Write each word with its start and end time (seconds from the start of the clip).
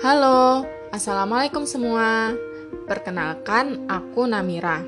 Halo, 0.00 0.64
Assalamualaikum 0.96 1.68
semua. 1.68 2.32
Perkenalkan, 2.88 3.84
aku 3.84 4.24
Namira. 4.24 4.80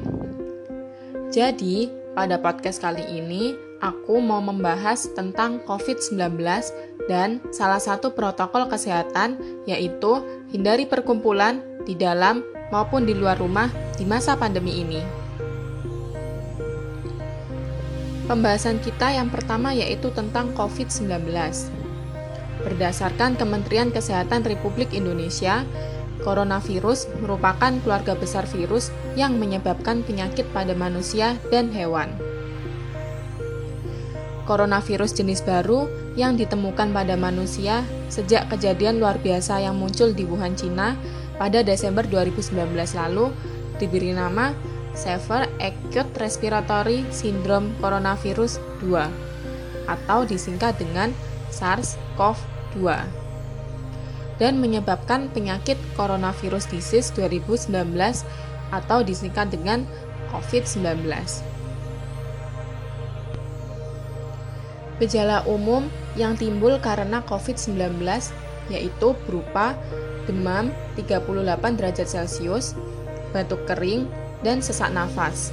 Jadi, 1.29 1.93
pada 2.17 2.41
podcast 2.41 2.81
kali 2.81 3.05
ini, 3.21 3.53
aku 3.85 4.25
mau 4.25 4.41
membahas 4.41 5.13
tentang 5.13 5.61
COVID-19 5.69 6.17
dan 7.13 7.45
salah 7.53 7.77
satu 7.77 8.17
protokol 8.17 8.73
kesehatan 8.73 9.37
yaitu 9.69 10.25
hindari 10.49 10.89
perkumpulan 10.89 11.61
di 11.85 11.93
dalam 11.93 12.41
maupun 12.73 13.05
di 13.05 13.13
luar 13.13 13.37
rumah 13.37 13.69
di 14.01 14.09
masa 14.09 14.33
pandemi 14.33 14.81
ini. 14.81 15.05
Pembahasan 18.25 18.81
kita 18.81 19.13
yang 19.13 19.29
pertama 19.29 19.77
yaitu 19.77 20.09
tentang 20.09 20.57
COVID-19. 20.57 21.82
Berdasarkan 22.63 23.35
Kementerian 23.35 23.91
Kesehatan 23.91 24.47
Republik 24.47 24.95
Indonesia, 24.95 25.67
coronavirus 26.23 27.11
merupakan 27.19 27.75
keluarga 27.83 28.15
besar 28.15 28.47
virus 28.47 28.95
yang 29.19 29.37
menyebabkan 29.37 30.07
penyakit 30.07 30.47
pada 30.55 30.71
manusia 30.73 31.37
dan 31.51 31.75
hewan. 31.75 32.15
Coronavirus 34.47 35.23
jenis 35.23 35.43
baru 35.43 35.87
yang 36.19 36.35
ditemukan 36.35 36.91
pada 36.91 37.15
manusia 37.15 37.87
sejak 38.11 38.51
kejadian 38.51 38.99
luar 38.99 39.19
biasa 39.23 39.63
yang 39.63 39.79
muncul 39.79 40.11
di 40.11 40.27
Wuhan, 40.27 40.59
Cina 40.59 40.99
pada 41.39 41.63
Desember 41.63 42.03
2019 42.07 42.55
lalu 42.75 43.31
diberi 43.79 44.15
nama 44.15 44.55
Severe 44.93 45.49
Acute 45.63 46.13
Respiratory 46.21 47.07
Syndrome 47.09 47.73
Coronavirus 47.81 48.61
2 48.85 49.89
atau 49.89 50.27
disingkat 50.27 50.77
dengan 50.79 51.11
SARS-CoV-2 51.51 52.62
dan 54.41 54.59
menyebabkan 54.59 55.31
penyakit 55.31 55.79
coronavirus 55.95 56.67
disease 56.73 57.15
2019 57.15 57.71
atau 58.73 59.05
disingkat 59.05 59.53
dengan 59.53 59.85
COVID-19. 60.33 61.05
Gejala 64.99 65.45
umum 65.45 65.87
yang 66.17 66.39
timbul 66.39 66.81
karena 66.81 67.21
COVID-19 67.29 68.01
yaitu 68.71 69.15
berupa 69.27 69.75
demam 70.25 70.71
38 70.95 71.79
derajat 71.79 72.07
Celcius, 72.07 72.79
batuk 73.35 73.67
kering, 73.67 74.07
dan 74.47 74.63
sesak 74.63 74.95
nafas. 74.95 75.51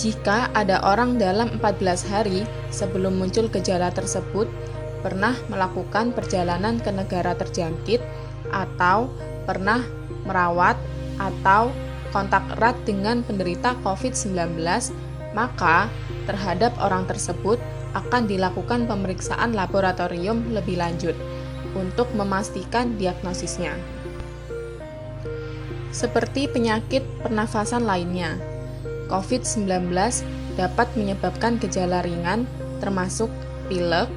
Jika 0.00 0.48
ada 0.56 0.80
orang 0.80 1.20
dalam 1.20 1.60
14 1.60 2.08
hari 2.08 2.48
sebelum 2.72 3.20
muncul 3.20 3.52
gejala 3.52 3.92
tersebut 3.92 4.48
pernah 5.04 5.36
melakukan 5.52 6.16
perjalanan 6.16 6.80
ke 6.80 6.88
negara 6.88 7.36
terjangkit 7.36 8.00
atau 8.48 9.12
pernah 9.44 9.84
merawat 10.24 10.80
atau 11.20 11.68
kontak 12.16 12.40
erat 12.56 12.80
dengan 12.88 13.20
penderita 13.20 13.76
COVID-19, 13.84 14.56
maka 15.36 15.92
terhadap 16.24 16.72
orang 16.80 17.04
tersebut 17.04 17.60
akan 17.92 18.24
dilakukan 18.24 18.88
pemeriksaan 18.88 19.52
laboratorium 19.52 20.48
lebih 20.48 20.80
lanjut 20.80 21.12
untuk 21.76 22.08
memastikan 22.16 22.96
diagnosisnya 22.96 23.76
seperti 25.90 26.46
penyakit 26.46 27.02
pernafasan 27.18 27.82
lainnya. 27.82 28.38
COVID-19 29.10 29.90
dapat 30.54 30.88
menyebabkan 30.94 31.58
gejala 31.58 32.06
ringan 32.06 32.46
termasuk 32.78 33.28
pilek, 33.66 34.08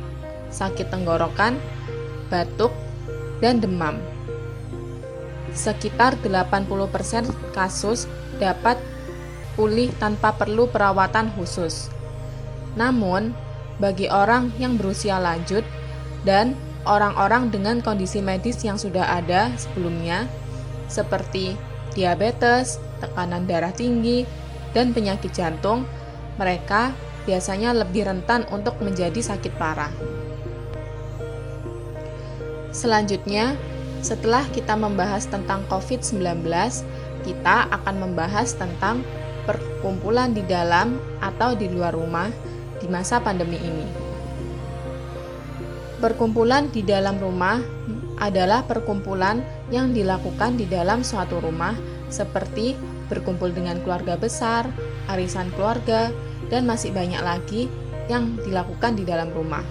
sakit 0.53 0.93
tenggorokan, 0.93 1.57
batuk, 2.29 2.71
dan 3.43 3.59
demam. 3.59 3.99
Sekitar 5.53 6.17
80% 6.21 7.29
kasus 7.53 8.07
dapat 8.41 8.79
pulih 9.53 9.93
tanpa 10.01 10.33
perlu 10.33 10.65
perawatan 10.65 11.29
khusus. 11.37 11.91
Namun, 12.73 13.37
bagi 13.77 14.09
orang 14.09 14.49
yang 14.57 14.81
berusia 14.81 15.21
lanjut 15.21 15.61
dan 16.25 16.57
orang-orang 16.89 17.53
dengan 17.53 17.83
kondisi 17.85 18.23
medis 18.23 18.65
yang 18.65 18.81
sudah 18.81 19.05
ada 19.21 19.53
sebelumnya, 19.61 20.25
seperti 20.89 21.53
diabetes, 21.93 22.81
tekanan 22.97 23.45
darah 23.45 23.73
tinggi, 23.73 24.25
dan 24.73 24.91
penyakit 24.91 25.31
jantung, 25.33 25.85
mereka 26.35 26.91
biasanya 27.23 27.71
lebih 27.71 28.09
rentan 28.09 28.43
untuk 28.51 28.81
menjadi 28.83 29.21
sakit 29.21 29.53
parah. 29.55 29.93
Selanjutnya, 32.73 33.53
setelah 34.03 34.43
kita 34.49 34.75
membahas 34.75 35.29
tentang 35.29 35.63
COVID-19, 35.69 36.43
kita 37.23 37.71
akan 37.71 37.95
membahas 38.03 38.51
tentang 38.57 39.05
perkumpulan 39.47 40.35
di 40.35 40.43
dalam 40.43 40.99
atau 41.23 41.55
di 41.55 41.71
luar 41.71 41.95
rumah 41.95 42.27
di 42.81 42.87
masa 42.91 43.23
pandemi 43.23 43.55
ini. 43.61 43.87
Perkumpulan 46.03 46.67
di 46.67 46.83
dalam 46.83 47.15
rumah 47.15 47.63
adalah 48.21 48.65
perkumpulan 48.65 49.41
yang 49.73 49.93
dilakukan 49.95 50.57
di 50.57 50.69
dalam 50.69 51.01
suatu 51.01 51.41
rumah 51.41 51.73
seperti 52.09 52.77
berkumpul 53.09 53.49
dengan 53.51 53.81
keluarga 53.81 54.17
besar, 54.17 54.69
arisan 55.09 55.49
keluarga, 55.53 56.13
dan 56.49 56.69
masih 56.69 56.93
banyak 56.93 57.21
lagi 57.21 57.69
yang 58.11 58.37
dilakukan 58.43 58.99
di 58.99 59.03
dalam 59.07 59.31
rumah. 59.33 59.63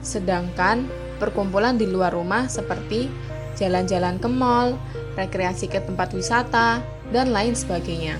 Sedangkan 0.00 0.88
perkumpulan 1.20 1.76
di 1.76 1.84
luar 1.84 2.16
rumah 2.16 2.48
seperti 2.48 3.10
jalan-jalan 3.58 4.16
ke 4.16 4.28
mall, 4.30 4.80
rekreasi 5.18 5.68
ke 5.68 5.84
tempat 5.84 6.16
wisata, 6.16 6.80
dan 7.12 7.34
lain 7.34 7.52
sebagainya. 7.52 8.16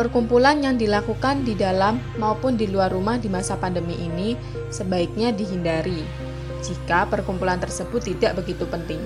Perkumpulan 0.00 0.64
yang 0.64 0.80
dilakukan 0.80 1.44
di 1.44 1.52
dalam 1.52 2.00
maupun 2.16 2.56
di 2.56 2.64
luar 2.64 2.88
rumah 2.88 3.20
di 3.20 3.28
masa 3.28 3.60
pandemi 3.60 4.00
ini 4.00 4.32
sebaiknya 4.72 5.28
dihindari 5.28 6.00
jika 6.64 7.04
perkumpulan 7.04 7.60
tersebut 7.60 8.08
tidak 8.08 8.40
begitu 8.40 8.64
penting. 8.64 8.96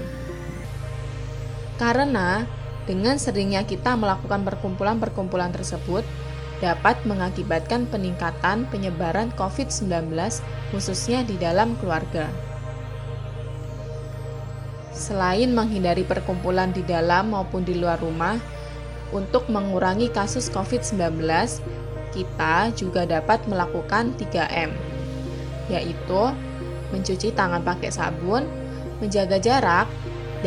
Karena 1.83 2.47
dengan 2.87 3.19
seringnya 3.19 3.67
kita 3.67 3.99
melakukan 3.99 4.47
perkumpulan-perkumpulan 4.47 5.51
tersebut 5.51 6.07
dapat 6.63 7.03
mengakibatkan 7.03 7.91
peningkatan 7.91 8.71
penyebaran 8.71 9.35
COVID-19 9.35 10.15
khususnya 10.71 11.27
di 11.27 11.35
dalam 11.43 11.75
keluarga. 11.83 12.31
Selain 14.95 15.51
menghindari 15.51 16.07
perkumpulan 16.07 16.71
di 16.71 16.87
dalam 16.87 17.35
maupun 17.35 17.67
di 17.67 17.75
luar 17.75 17.99
rumah, 17.99 18.39
untuk 19.11 19.51
mengurangi 19.53 20.09
kasus 20.09 20.49
COVID-19, 20.49 21.21
kita 22.15 22.71
juga 22.79 23.05
dapat 23.05 23.43
melakukan 23.51 24.15
3M, 24.17 24.71
yaitu 25.69 26.23
mencuci 26.95 27.35
tangan 27.35 27.61
pakai 27.67 27.91
sabun, 27.91 28.47
menjaga 29.03 29.43
jarak, 29.43 29.91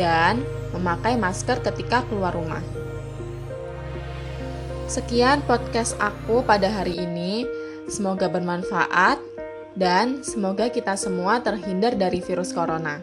dan 0.00 0.40
memakai 0.72 1.20
masker 1.20 1.60
ketika 1.60 2.02
keluar 2.08 2.32
rumah. 2.32 2.64
Sekian 4.88 5.44
podcast 5.44 5.92
aku 6.00 6.40
pada 6.40 6.72
hari 6.72 6.96
ini. 6.96 7.44
Semoga 7.88 8.28
bermanfaat 8.28 9.20
dan 9.76 10.20
semoga 10.24 10.72
kita 10.72 10.96
semua 10.96 11.40
terhindar 11.44 11.96
dari 11.96 12.24
virus 12.24 12.52
corona. 12.56 13.00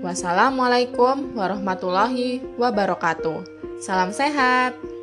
Wassalamualaikum 0.00 1.36
warahmatullahi 1.36 2.44
wabarakatuh. 2.60 3.53
Salam 3.84 4.16
sehat. 4.16 4.93